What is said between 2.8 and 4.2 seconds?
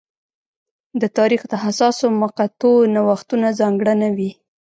نوښتونه ځانګړنه